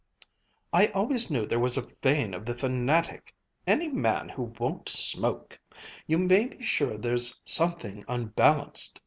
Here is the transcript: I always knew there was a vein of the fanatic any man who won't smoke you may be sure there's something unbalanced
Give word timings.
I 0.73 0.87
always 0.95 1.29
knew 1.29 1.45
there 1.45 1.59
was 1.59 1.77
a 1.77 1.85
vein 2.01 2.33
of 2.33 2.43
the 2.43 2.57
fanatic 2.57 3.35
any 3.67 3.87
man 3.87 4.29
who 4.29 4.51
won't 4.57 4.89
smoke 4.89 5.59
you 6.07 6.17
may 6.17 6.45
be 6.47 6.63
sure 6.63 6.97
there's 6.97 7.39
something 7.45 8.03
unbalanced 8.07 8.99